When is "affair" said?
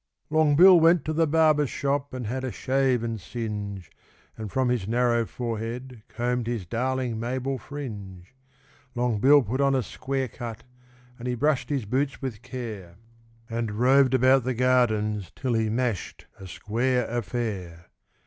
17.07-17.85